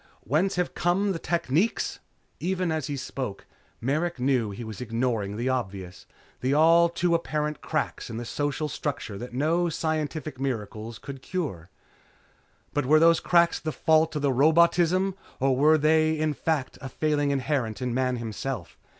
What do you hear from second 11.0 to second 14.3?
cure. But were those cracks the fault of